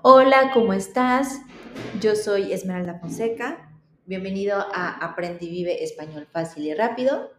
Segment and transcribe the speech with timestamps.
[0.00, 1.40] Hola, ¿cómo estás?
[2.00, 3.68] Yo soy Esmeralda Fonseca.
[4.06, 7.32] Bienvenido a Aprende y Vive Español Fácil y Rápido.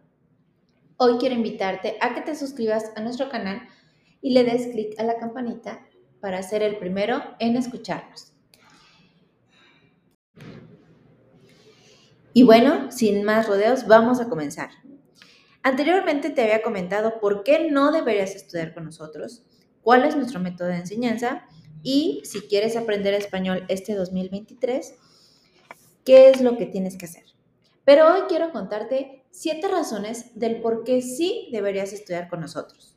[0.98, 3.62] Hoy quiero invitarte a que te suscribas a nuestro canal
[4.20, 5.86] y le des clic a la campanita
[6.20, 8.34] para ser el primero en escucharnos.
[12.34, 14.68] Y bueno, sin más rodeos, vamos a comenzar.
[15.62, 19.46] Anteriormente te había comentado por qué no deberías estudiar con nosotros,
[19.80, 21.46] cuál es nuestro método de enseñanza
[21.82, 24.94] y si quieres aprender español este 2023,
[26.04, 27.24] ¿qué es lo que tienes que hacer?
[27.84, 32.96] Pero hoy quiero contarte siete razones del por qué sí deberías estudiar con nosotros.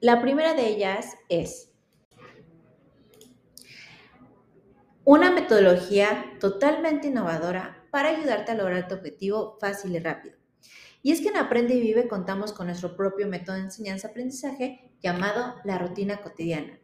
[0.00, 1.70] La primera de ellas es
[5.04, 10.36] una metodología totalmente innovadora para ayudarte a lograr tu objetivo fácil y rápido.
[11.02, 15.56] Y es que en Aprende y Vive contamos con nuestro propio método de enseñanza-aprendizaje llamado
[15.64, 16.80] la rutina cotidiana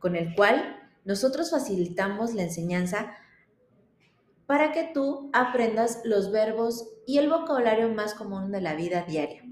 [0.00, 3.14] con el cual nosotros facilitamos la enseñanza
[4.46, 9.44] para que tú aprendas los verbos y el vocabulario más común de la vida diaria.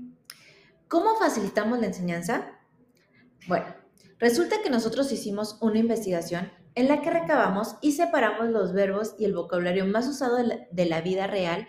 [0.89, 2.59] ¿Cómo facilitamos la enseñanza?
[3.47, 3.67] Bueno,
[4.19, 9.25] resulta que nosotros hicimos una investigación en la que recabamos y separamos los verbos y
[9.25, 11.69] el vocabulario más usado de la, vida real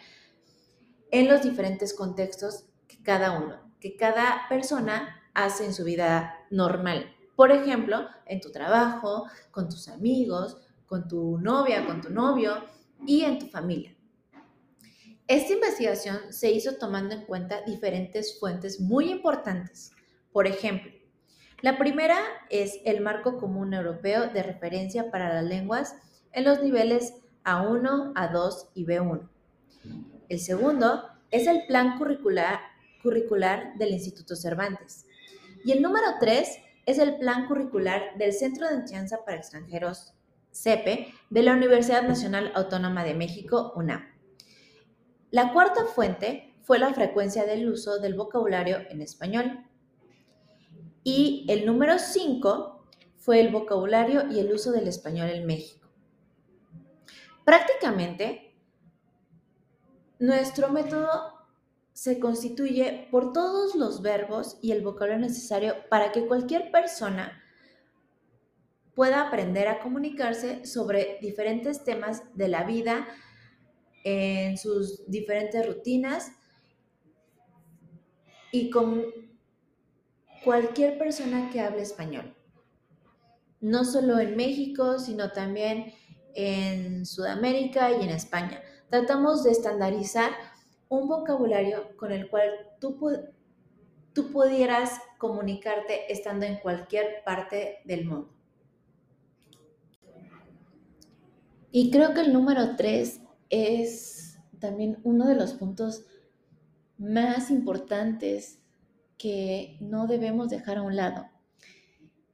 [1.12, 7.16] en los diferentes contextos que cada uno, que cada persona hace en su vida normal.
[7.40, 12.66] Por ejemplo, en tu trabajo, con tus amigos, con tu novia, con tu novio
[13.08, 13.96] y en tu familia.
[15.26, 19.94] Esta investigación se hizo tomando en cuenta diferentes fuentes muy importantes.
[20.34, 20.92] Por ejemplo,
[21.62, 22.18] la primera
[22.50, 25.96] es el Marco Común Europeo de Referencia para las Lenguas
[26.34, 27.14] en los niveles
[27.46, 29.30] A1, A2 y B1.
[30.28, 32.60] El segundo es el Plan Curricular,
[33.02, 35.06] curricular del Instituto Cervantes.
[35.64, 36.58] Y el número tres
[36.90, 40.16] es el plan curricular del Centro de Enseñanza para Extranjeros,
[40.52, 44.04] CEPE, de la Universidad Nacional Autónoma de México, UNAM.
[45.30, 49.68] La cuarta fuente fue la frecuencia del uso del vocabulario en español.
[51.04, 55.88] Y el número 5 fue el vocabulario y el uso del español en México.
[57.46, 58.56] Prácticamente,
[60.18, 61.39] nuestro método
[62.00, 67.44] se constituye por todos los verbos y el vocabulario necesario para que cualquier persona
[68.96, 73.06] pueda aprender a comunicarse sobre diferentes temas de la vida
[74.06, 76.32] en sus diferentes rutinas
[78.54, 79.04] y con
[80.46, 82.34] cualquier persona que hable español.
[83.60, 85.94] No solo en México, sino también
[86.34, 88.62] en Sudamérica y en España.
[88.90, 90.32] Tratamos de estandarizar
[90.90, 92.52] un vocabulario con el cual
[92.82, 93.00] tú,
[94.14, 98.34] tú pudieras comunicarte estando en cualquier parte del mundo.
[101.72, 106.06] Y creo que el número tres es también uno de los puntos
[106.98, 108.60] más importantes
[109.18, 111.28] que no debemos dejar a un lado.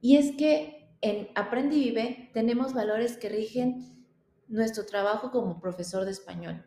[0.00, 4.06] Y es que en Aprende y Vive tenemos valores que rigen
[4.48, 6.64] nuestro trabajo como profesor de español.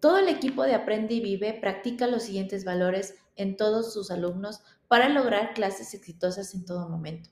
[0.00, 4.60] Todo el equipo de Aprende y Vive practica los siguientes valores en todos sus alumnos
[4.86, 7.30] para lograr clases exitosas en todo momento.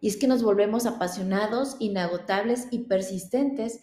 [0.00, 3.80] Y es que nos volvemos apasionados, inagotables y persistentes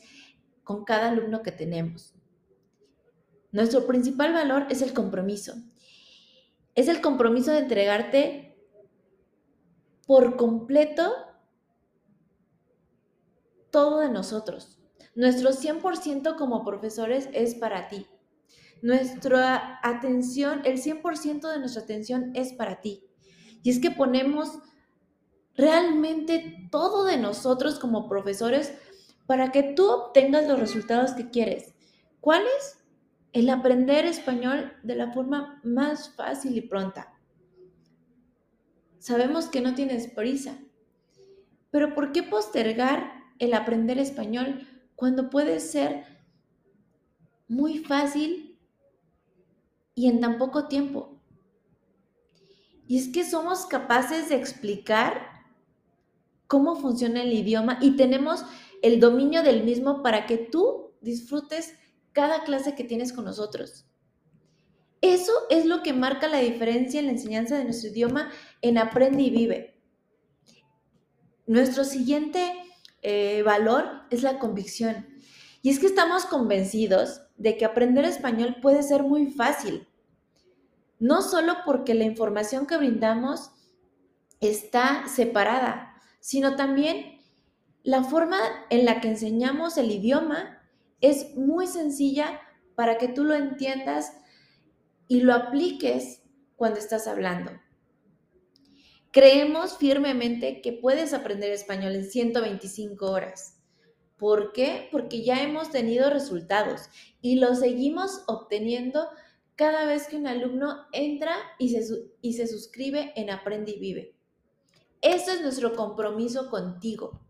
[0.63, 2.13] con cada alumno que tenemos.
[3.51, 5.53] Nuestro principal valor es el compromiso.
[6.75, 8.57] Es el compromiso de entregarte
[10.05, 11.11] por completo
[13.71, 14.82] todo de nosotros.
[15.15, 18.07] Nuestro 100% como profesores es para ti.
[18.81, 23.03] Nuestra atención, el 100% de nuestra atención es para ti.
[23.61, 24.59] Y es que ponemos
[25.55, 28.73] realmente todo de nosotros como profesores
[29.25, 31.73] para que tú obtengas los resultados que quieres.
[32.19, 32.79] ¿Cuáles?
[33.31, 37.13] El aprender español de la forma más fácil y pronta.
[38.99, 40.57] Sabemos que no tienes prisa,
[41.71, 46.05] pero ¿por qué postergar el aprender español cuando puede ser
[47.47, 48.59] muy fácil
[49.95, 51.19] y en tan poco tiempo.
[52.87, 55.33] Y es que somos capaces de explicar
[56.47, 58.45] cómo funciona el idioma y tenemos
[58.81, 61.73] el dominio del mismo para que tú disfrutes
[62.11, 63.85] cada clase que tienes con nosotros.
[65.01, 68.31] Eso es lo que marca la diferencia en la enseñanza de nuestro idioma
[68.61, 69.81] en Aprende y Vive.
[71.45, 72.53] Nuestro siguiente
[73.03, 75.07] eh, valor es la convicción.
[75.61, 79.87] Y es que estamos convencidos de que aprender español puede ser muy fácil.
[80.99, 83.51] No solo porque la información que brindamos
[84.39, 87.19] está separada, sino también
[87.83, 88.39] la forma
[88.69, 90.61] en la que enseñamos el idioma
[91.01, 92.39] es muy sencilla
[92.75, 94.13] para que tú lo entiendas
[95.09, 96.23] y lo apliques
[96.55, 97.51] cuando estás hablando.
[99.13, 103.61] Creemos firmemente que puedes aprender español en 125 horas.
[104.17, 104.89] ¿Por qué?
[104.91, 106.89] Porque ya hemos tenido resultados
[107.21, 109.07] y los seguimos obteniendo
[109.55, 114.15] cada vez que un alumno entra y se, y se suscribe en Aprende y Vive.
[114.99, 117.21] Ese es nuestro compromiso contigo.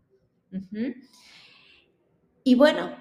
[2.44, 2.96] Y bueno,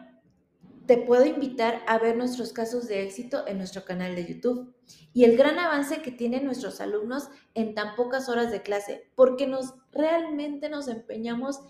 [0.85, 4.73] te puedo invitar a ver nuestros casos de éxito en nuestro canal de YouTube
[5.13, 9.47] y el gran avance que tienen nuestros alumnos en tan pocas horas de clase, porque
[9.47, 11.61] nos realmente nos empeñamos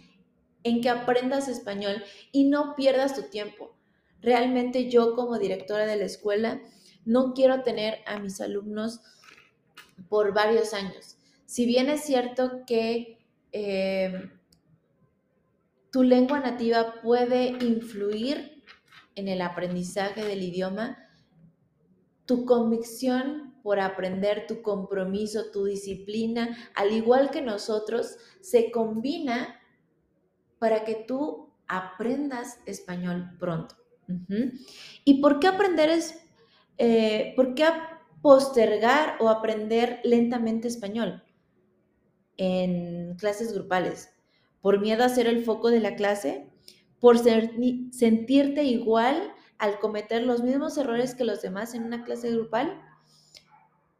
[0.64, 3.76] en que aprendas español y no pierdas tu tiempo.
[4.22, 6.62] Realmente yo como directora de la escuela
[7.06, 9.02] no quiero tener a mis alumnos
[10.10, 11.18] por varios años.
[11.46, 13.20] Si bien es cierto que
[13.52, 14.32] eh,
[15.92, 18.53] tu lengua nativa puede influir
[19.16, 20.98] en el aprendizaje del idioma,
[22.26, 29.60] tu convicción por aprender, tu compromiso, tu disciplina, al igual que nosotros, se combina
[30.60, 33.76] para que tú aprendas español pronto.
[35.06, 36.22] ¿Y por qué aprender es,
[36.78, 37.66] eh, por qué
[38.22, 41.24] postergar o aprender lentamente español
[42.38, 44.10] en clases grupales?
[44.62, 46.53] ¿Por miedo a ser el foco de la clase?
[47.04, 52.82] ¿Por sentirte igual al cometer los mismos errores que los demás en una clase grupal?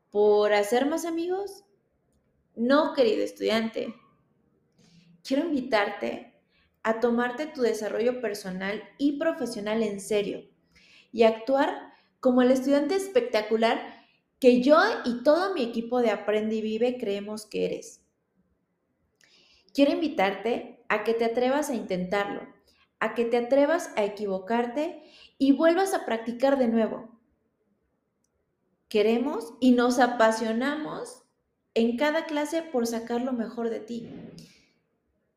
[0.10, 1.66] ¿Por hacer más amigos?
[2.56, 3.94] No, querido estudiante.
[5.22, 6.34] Quiero invitarte
[6.82, 10.50] a tomarte tu desarrollo personal y profesional en serio
[11.12, 11.92] y actuar
[12.22, 13.82] como el estudiante espectacular
[14.40, 18.02] que yo y todo mi equipo de Aprende y Vive creemos que eres.
[19.74, 22.53] Quiero invitarte a que te atrevas a intentarlo,
[23.00, 25.04] a que te atrevas a equivocarte
[25.38, 27.10] y vuelvas a practicar de nuevo.
[28.88, 31.24] Queremos y nos apasionamos
[31.74, 34.10] en cada clase por sacar lo mejor de ti.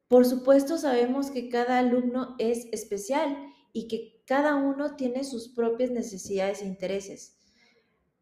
[0.08, 3.36] Por supuesto, sabemos que cada alumno es especial
[3.72, 7.38] y que cada uno tiene sus propias necesidades e intereses.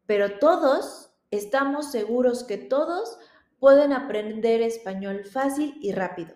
[0.05, 3.17] Pero todos estamos seguros que todos
[3.59, 6.35] pueden aprender español fácil y rápido.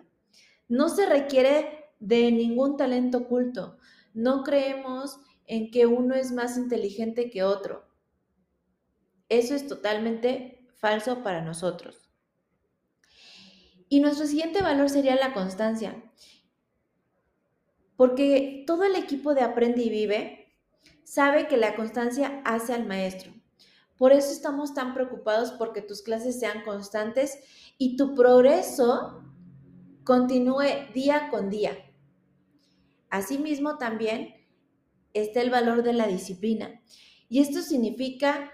[0.68, 3.78] No se requiere de ningún talento oculto.
[4.12, 7.84] No creemos en que uno es más inteligente que otro.
[9.28, 12.10] Eso es totalmente falso para nosotros.
[13.88, 16.02] Y nuestro siguiente valor sería la constancia.
[17.96, 20.56] Porque todo el equipo de Aprende y Vive
[21.04, 23.32] sabe que la constancia hace al maestro.
[23.98, 27.38] Por eso estamos tan preocupados porque tus clases sean constantes
[27.76, 29.22] y tu progreso
[30.04, 31.89] continúe día con día.
[33.10, 34.34] Asimismo también
[35.12, 36.80] está el valor de la disciplina.
[37.28, 38.50] Y esto significa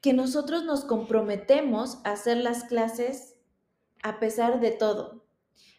[0.00, 3.36] que nosotros nos comprometemos a hacer las clases
[4.02, 5.24] a pesar de todo.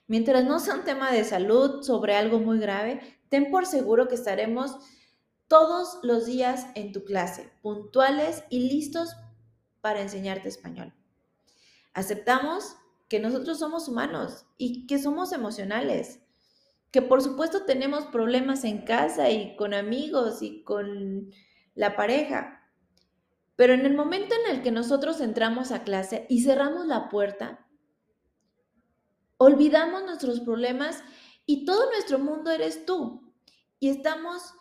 [0.08, 4.16] Mientras no sea un tema de salud sobre algo muy grave, ten por seguro que
[4.16, 4.78] estaremos
[5.48, 9.16] todos los días en tu clase, puntuales y listos
[9.82, 10.94] para enseñarte español.
[11.94, 12.76] Aceptamos
[13.08, 16.25] que nosotros somos humanos y que somos emocionales,
[16.96, 21.30] que por supuesto tenemos problemas en casa y con amigos y con
[21.74, 22.72] la pareja.
[23.58, 27.66] Pero en el momento en el que nosotros entramos a clase y cerramos la puerta,
[29.38, 31.04] Olvidamos nuestros problemas
[31.46, 33.34] y todo nuestro mundo eres tú.
[33.80, 34.54] Y estamos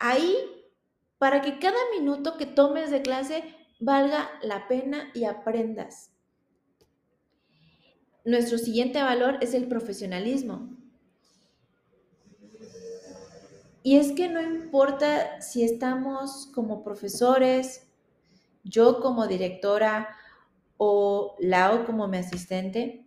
[0.00, 0.36] ahí
[1.18, 3.44] para que cada minuto que tomes de clase
[3.78, 6.10] valga la pena y aprendas.
[8.24, 10.83] Nuestro siguiente valor es el profesionalismo.
[13.86, 17.86] Y es que no importa si estamos como profesores,
[18.62, 20.08] yo como directora
[20.78, 23.04] o Lao como mi asistente,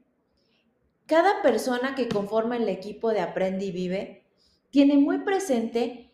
[1.07, 4.27] cada persona que conforma el equipo de Aprende y Vive
[4.69, 6.11] tiene muy presente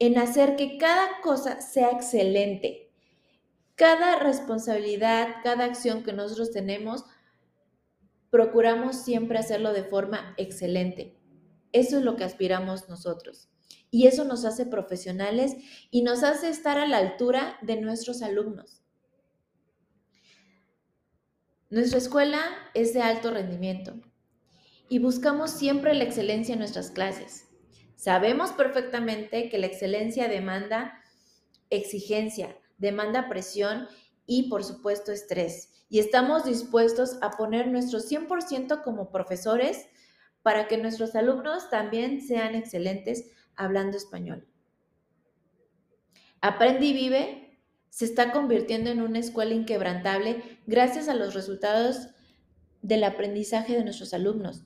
[0.00, 2.90] en hacer que cada cosa sea excelente.
[3.76, 7.04] Cada responsabilidad, cada acción que nosotros tenemos,
[8.28, 11.16] procuramos siempre hacerlo de forma excelente.
[11.70, 13.51] Eso es lo que aspiramos nosotros.
[13.90, 15.56] Y eso nos hace profesionales
[15.90, 18.82] y nos hace estar a la altura de nuestros alumnos.
[21.70, 22.40] Nuestra escuela
[22.74, 23.94] es de alto rendimiento
[24.88, 27.48] y buscamos siempre la excelencia en nuestras clases.
[27.96, 31.02] Sabemos perfectamente que la excelencia demanda
[31.70, 33.88] exigencia, demanda presión
[34.26, 35.70] y por supuesto estrés.
[35.88, 39.88] Y estamos dispuestos a poner nuestro 100% como profesores
[40.42, 44.46] para que nuestros alumnos también sean excelentes hablando español.
[46.40, 47.42] Aprende y vive
[47.92, 52.08] se está convirtiendo en una escuela inquebrantable gracias a los resultados
[52.80, 54.64] del aprendizaje de nuestros alumnos.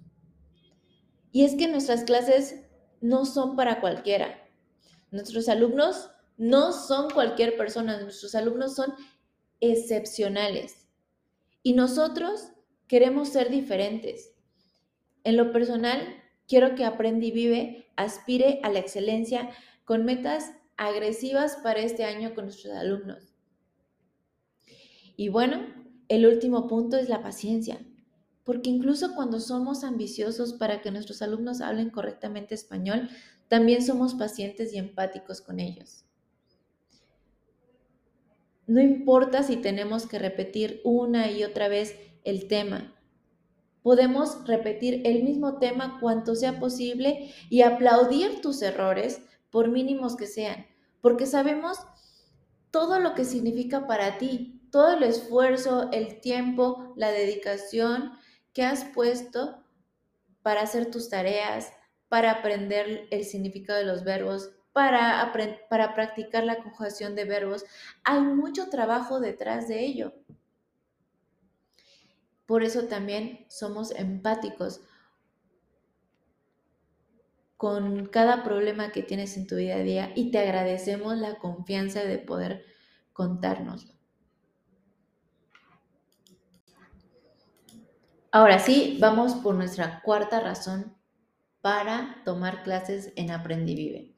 [1.33, 2.62] Y es que nuestras clases
[3.00, 4.49] no son para cualquiera.
[5.11, 8.95] Nuestros alumnos no son cualquier persona, nuestros alumnos son
[9.61, 10.87] excepcionales.
[11.64, 12.52] Y nosotros
[12.87, 14.35] queremos ser diferentes.
[15.25, 16.00] En lo personal,
[16.47, 19.50] quiero que Aprende y Vive aspire a la excelencia
[19.85, 23.35] con metas agresivas para este año con nuestros alumnos.
[25.17, 25.67] Y bueno,
[26.09, 27.81] el último punto es la paciencia,
[28.45, 33.09] porque incluso cuando somos ambiciosos para que nuestros alumnos hablen correctamente español,
[33.49, 36.05] también somos pacientes y empáticos con ellos.
[38.67, 42.96] No importa si tenemos que repetir una y otra vez el tema.
[43.87, 50.26] Podemos repetir el mismo tema cuanto sea posible y aplaudir tus errores por mínimos que
[50.26, 50.66] sean,
[51.00, 51.78] porque sabemos
[52.73, 58.11] todo lo que significa para ti, todo el esfuerzo, el tiempo, la dedicación
[58.52, 59.62] que has puesto
[60.43, 61.73] para hacer tus tareas,
[62.09, 65.33] para aprender el significado de los verbos, para,
[65.71, 67.64] para practicar la conjugación de verbos.
[68.02, 70.12] Hay mucho trabajo detrás de ello.
[72.47, 74.81] Por eso también somos empáticos
[77.57, 82.05] con cada problema que tienes en tu día a día y te agradecemos la confianza
[82.05, 82.65] de poder
[83.12, 83.95] contárnoslo.
[88.31, 90.95] Ahora sí, vamos por nuestra cuarta razón
[91.62, 94.15] para tomar clases en Aprende y Vive.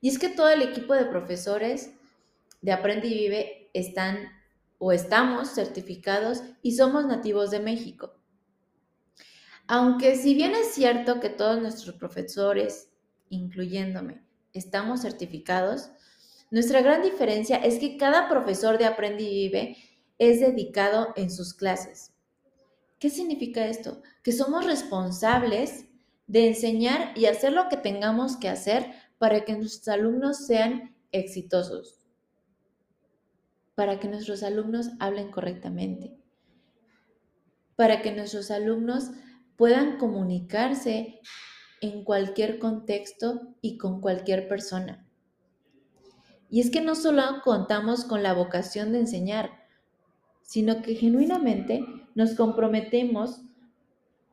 [0.00, 1.90] Y es que todo el equipo de profesores
[2.60, 4.37] de Aprende y Vive están
[4.78, 8.14] o estamos certificados y somos nativos de México.
[9.66, 12.90] Aunque si bien es cierto que todos nuestros profesores,
[13.28, 15.90] incluyéndome, estamos certificados,
[16.50, 19.76] nuestra gran diferencia es que cada profesor de Aprende y Vive
[20.16, 22.14] es dedicado en sus clases.
[22.98, 24.02] ¿Qué significa esto?
[24.22, 25.84] Que somos responsables
[26.26, 28.86] de enseñar y hacer lo que tengamos que hacer
[29.18, 31.97] para que nuestros alumnos sean exitosos,
[33.78, 36.18] para que nuestros alumnos hablen correctamente,
[37.76, 39.12] para que nuestros alumnos
[39.54, 41.20] puedan comunicarse
[41.80, 45.06] en cualquier contexto y con cualquier persona.
[46.50, 49.52] Y es que no solo contamos con la vocación de enseñar,
[50.42, 51.84] sino que genuinamente
[52.16, 53.42] nos comprometemos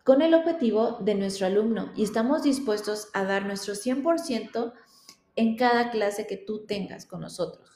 [0.04, 4.74] con el objetivo de nuestro alumno y estamos dispuestos a dar nuestro 100%
[5.36, 7.75] en cada clase que tú tengas con nosotros.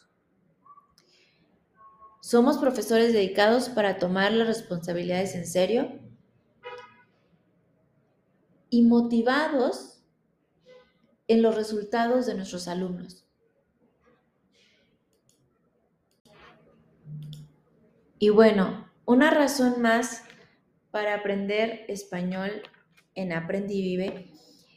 [2.21, 5.99] Somos profesores dedicados para tomar las responsabilidades en serio
[8.69, 10.03] y motivados
[11.27, 13.25] en los resultados de nuestros alumnos.
[18.19, 20.23] Y bueno, una razón más
[20.91, 22.63] para aprender español
[23.15, 24.33] en Aprende y Vive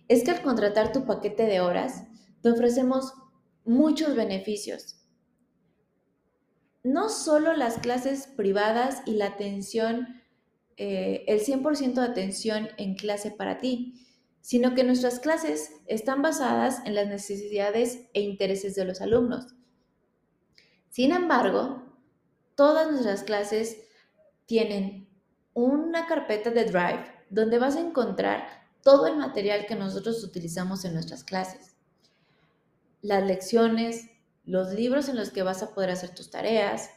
[0.06, 2.04] es que al contratar tu paquete de horas
[2.40, 3.14] te ofrecemos
[3.64, 5.01] muchos beneficios.
[6.82, 10.22] No solo las clases privadas y la atención
[10.76, 14.06] eh, el 100% de atención en clase para ti,
[14.40, 19.54] sino que nuestras clases están basadas en las necesidades e intereses de los alumnos.
[20.88, 21.82] Sin embargo,
[22.56, 23.78] todas nuestras clases
[24.46, 25.08] tienen
[25.54, 28.46] una carpeta de Drive donde vas a encontrar
[28.82, 31.76] todo el material que nosotros utilizamos en nuestras clases.
[33.00, 34.10] Las lecciones,
[34.44, 36.90] los libros en los que vas a poder hacer tus tareas,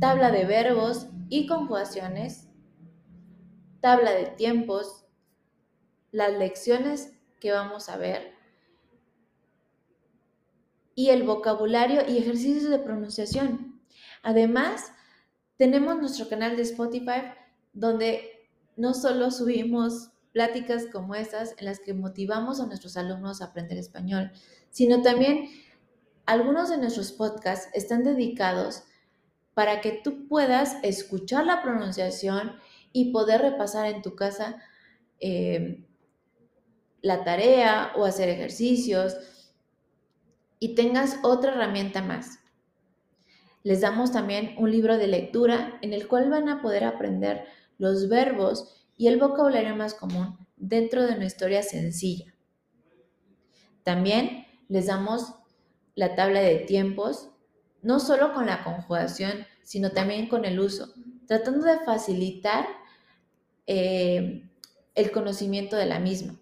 [0.00, 2.48] tabla de verbos y conjugaciones,
[3.80, 5.04] tabla de tiempos,
[6.10, 8.34] las lecciones que vamos a ver
[10.94, 13.80] y el vocabulario y ejercicios de pronunciación.
[14.22, 14.92] Además,
[15.56, 17.22] tenemos nuestro canal de Spotify
[17.72, 23.46] donde no solo subimos pláticas como estas en las que motivamos a nuestros alumnos a
[23.46, 24.30] aprender español,
[24.70, 25.48] sino también
[26.30, 28.84] algunos de nuestros podcasts están dedicados
[29.52, 32.52] para que tú puedas escuchar la pronunciación
[32.92, 34.62] y poder repasar en tu casa
[35.18, 35.84] eh,
[37.02, 39.16] la tarea o hacer ejercicios
[40.60, 42.38] y tengas otra herramienta más.
[43.64, 47.44] Les damos también un libro de lectura en el cual van a poder aprender
[47.76, 52.32] los verbos y el vocabulario más común dentro de una historia sencilla.
[53.82, 55.34] También les damos
[56.00, 57.28] la tabla de tiempos
[57.82, 60.94] no solo con la conjugación, sino también con el uso,
[61.26, 62.66] tratando de facilitar
[63.66, 64.50] eh,
[64.94, 66.40] el conocimiento de la misma.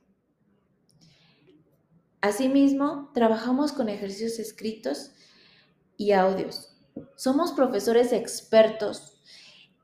[2.20, 5.10] Asimismo, trabajamos con ejercicios escritos
[5.96, 6.76] y audios.
[7.16, 9.20] Somos profesores expertos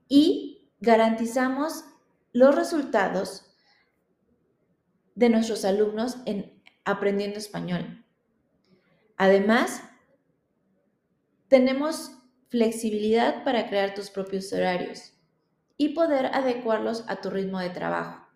[0.08, 1.82] y garantizamos
[2.32, 3.56] los resultados
[5.16, 8.03] de nuestros alumnos en aprendiendo español.
[9.16, 9.82] Además,
[11.48, 12.12] tenemos
[12.48, 15.12] flexibilidad para crear tus propios horarios
[15.76, 18.26] y poder adecuarlos a tu ritmo de trabajo.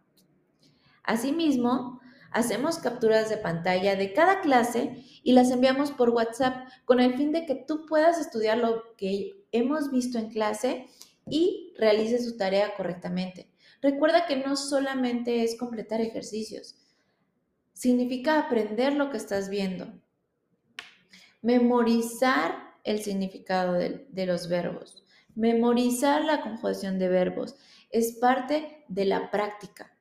[1.02, 7.14] Asimismo, hacemos capturas de pantalla de cada clase y las enviamos por WhatsApp con el
[7.14, 10.86] fin de que tú puedas estudiar lo que hemos visto en clase
[11.26, 13.50] y realices su tarea correctamente.
[13.80, 16.76] Recuerda que no solamente es completar ejercicios,
[17.72, 19.92] significa aprender lo que estás viendo,
[21.42, 25.04] memorizar el significado de, los verbos,
[25.34, 27.56] memorizar la conjugación de verbos,
[27.90, 29.92] es parte de la práctica.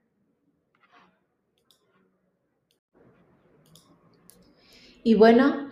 [5.03, 5.69] Y bueno,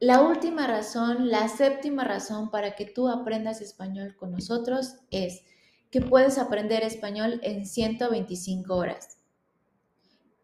[0.00, 5.42] la última razón, la séptima razón para que tú aprendas español con nosotros es
[5.90, 9.18] que puedes aprender español en 125 horas.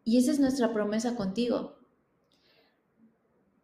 [0.05, 1.79] Y esa es nuestra promesa contigo.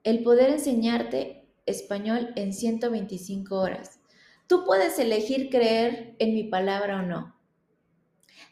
[0.04, 4.00] El poder enseñarte español en 125 horas.
[4.48, 7.36] Tú puedes elegir creer en mi palabra o no.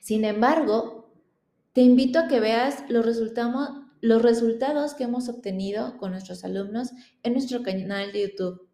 [0.00, 1.12] Sin embargo,
[1.72, 6.90] te invito a que veas los resultados, que hemos obtenido con nuestros alumnos
[7.22, 8.68] en nuestro canal de YouTube.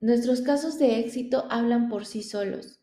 [0.00, 2.80] Nuestros casos de éxito hablan por sí solos.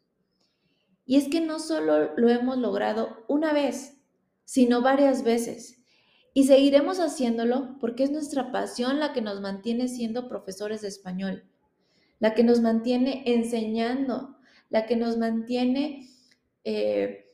[1.05, 3.97] Y es que no solo lo hemos logrado una vez,
[4.43, 5.84] sino varias veces.
[6.37, 11.45] Y seguiremos haciéndolo porque es nuestra pasión la que nos mantiene siendo profesores de español,
[12.19, 14.35] la que nos mantiene enseñando,
[14.69, 16.09] la que nos mantiene
[16.65, 17.33] eh,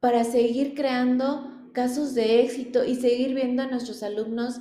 [0.00, 4.58] para seguir creando casos de éxito y seguir viendo a nuestros alumnos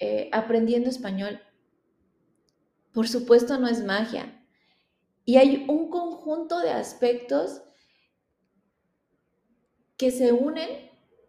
[0.00, 1.40] eh, aprendiendo español.
[2.92, 4.44] Por supuesto no es magia.
[5.24, 7.62] Y hay un conjunto de aspectos
[9.96, 10.87] que se unen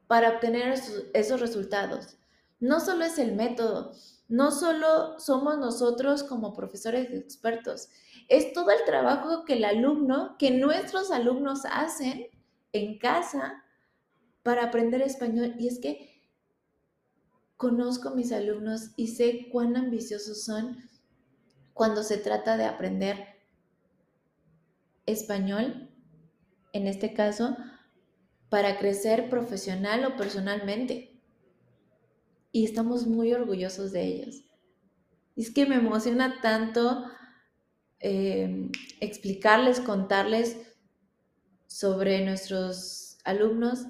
[0.10, 0.74] para obtener
[1.14, 2.18] esos, resultados.
[2.60, 3.94] No solo es el método,
[4.28, 7.90] no solo somos nosotros como profesores expertos,
[8.28, 12.26] es todo el trabajo que el alumno, que nuestros alumnos hacen
[12.74, 13.64] en casa
[14.42, 15.54] para aprender español.
[15.60, 16.24] Y es que
[17.56, 20.78] conozco a mis alumnos y sé cuán ambiciosos son
[21.76, 23.28] cuando se trata de aprender
[25.06, 25.92] español,
[26.74, 27.56] en este caso,
[28.50, 31.16] para crecer profesional o personalmente.
[32.52, 34.44] Y estamos muy orgullosos de ellos.
[35.36, 37.06] es que me emociona tanto
[38.00, 40.58] eh, explicarles, contarles
[41.68, 43.86] sobre nuestros alumnos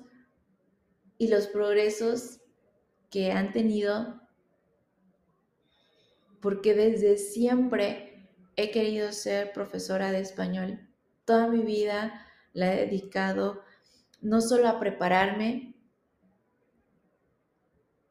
[1.17, 2.41] y los progresos
[3.10, 4.22] que han tenido,
[6.41, 10.88] porque desde siempre he querido ser profesora de español.
[11.26, 13.63] Toda mi vida la he dedicado
[14.21, 15.75] no solo a prepararme,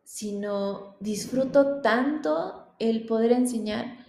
[0.05, 4.07] sino disfruto tanto el poder enseñar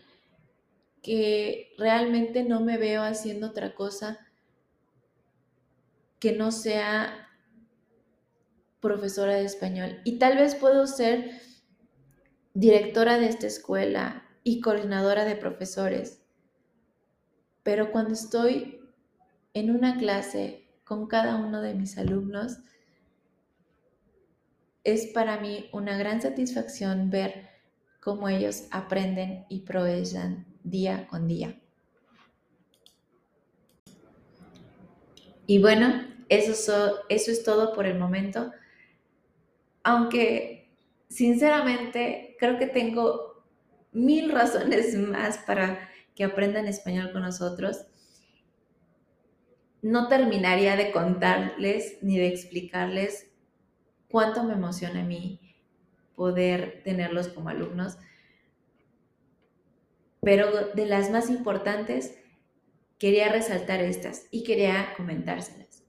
[1.02, 4.20] que realmente no me veo haciendo otra cosa
[6.20, 7.28] que no sea
[8.80, 10.02] profesora de español.
[10.04, 11.32] Y tal vez puedo ser
[12.54, 16.22] directora de esta escuela y coordinadora de profesores.
[17.64, 18.82] Pero cuando estoy
[19.54, 22.58] en una clase con cada uno de mis alumnos,
[24.84, 27.48] es para mí una gran satisfacción ver
[28.02, 31.58] cómo ellos aprenden y progresan día con día.
[35.48, 38.52] Y bueno, eso, eso es todo por el momento
[39.84, 40.70] aunque
[41.10, 43.44] sinceramente creo que tengo
[43.92, 47.86] mil razones más para que aprendan español con nosotros,
[49.82, 53.32] no terminaría de contarles ni de explicarles
[54.10, 55.40] cuánto me emociona a mí
[56.16, 57.98] poder tenerlos como alumnos.
[60.22, 62.18] Pero de las más importantes,
[62.98, 65.84] quería resaltar estas y quería comentárselas.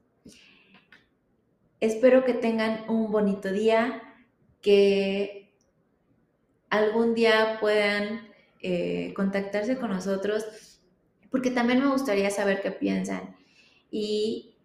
[1.81, 4.03] Espero que tengan un bonito día,
[4.63, 5.53] que
[6.69, 8.29] algún día puedan
[8.63, 10.81] eh, contactarse con nosotros,
[11.31, 13.40] porque también me gustaría saber qué piensan.
[13.91, 14.57] Y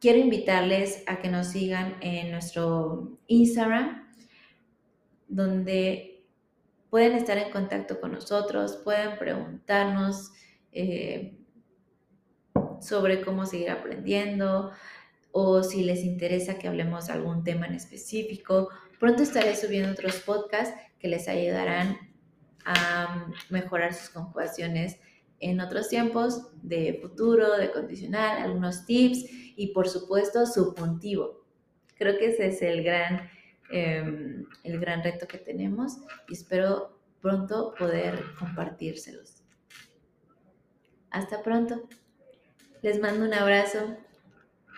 [0.00, 4.08] quiero invitarles a que nos sigan en nuestro Instagram
[5.28, 6.26] donde
[6.90, 10.32] pueden estar en contacto con nosotros, pueden preguntarnos
[10.72, 11.38] eh,
[12.80, 14.72] sobre cómo seguir aprendiendo
[15.32, 18.70] o si les interesa que hablemos de algún tema en específico.
[18.98, 21.96] Pronto estaré subiendo otros podcasts que les ayudarán
[22.64, 24.98] a mejorar sus conjugaciones
[25.40, 29.24] en otros tiempos de futuro, de condicional, algunos tips
[29.56, 31.44] y por supuesto subjuntivo.
[31.96, 33.28] Creo que ese es el gran,
[33.70, 35.98] em, el gran reto que tenemos
[36.28, 39.42] y espero pronto poder compartírselos.
[41.10, 41.88] Hasta pronto.
[42.82, 43.96] Les mando un abrazo.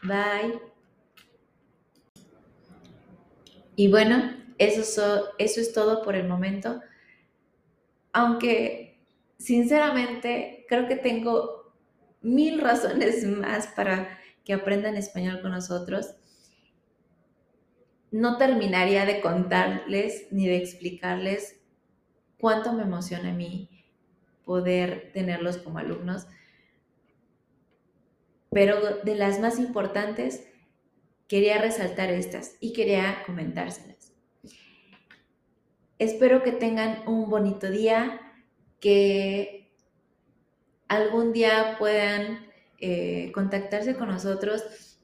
[0.02, 0.60] Bye.
[3.76, 6.80] Y bueno, eso, eso es todo por el momento.
[8.12, 8.81] Aunque
[9.42, 11.74] sinceramente creo que tengo
[12.20, 16.14] mil razones más para que aprendan español con nosotros.
[18.12, 21.60] No terminaría de contarles ni de explicarles
[22.38, 23.68] cuánto me emociona a mí
[24.44, 26.26] poder tenerlos como alumnos.
[28.50, 30.46] Pero de las más importantes,
[31.26, 34.12] quería resaltar estas y quería comentárselas.
[35.98, 38.31] Espero que tengan un bonito día,
[38.82, 39.72] que
[40.88, 42.46] algún día puedan
[42.78, 44.98] eh, contactarse con nosotros,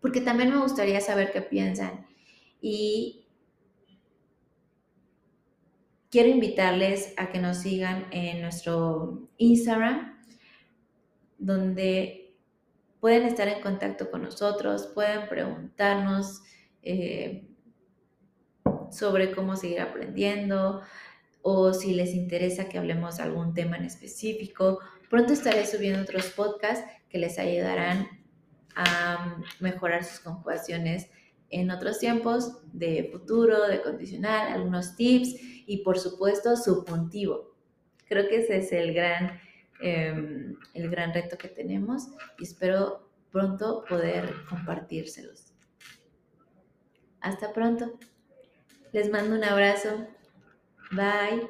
[0.00, 2.06] porque también me gustaría saber qué piensan.
[2.60, 3.26] Y
[6.10, 10.22] quiero invitarles a que nos sigan en nuestro Instagram,
[11.36, 12.36] donde
[13.00, 16.42] pueden estar en contacto con nosotros, pueden preguntarnos
[16.82, 17.48] eh,
[18.92, 20.82] sobre cómo seguir aprendiendo,
[21.46, 24.80] o si les interesa que hablemos de algún tema en específico.
[25.10, 28.08] Pronto estaré subiendo otros podcasts que les ayudarán
[28.74, 31.10] a mejorar sus conjugaciones
[31.50, 37.54] en otros tiempos de futuro, de condicional, algunos tips y por supuesto subjuntivo.
[38.08, 39.38] Creo que ese es el gran,
[39.82, 45.52] em, el gran reto que tenemos y espero pronto poder compartírselos.
[47.20, 47.98] Hasta pronto.
[48.92, 50.06] Les mando un abrazo.
[50.96, 51.48] Bye.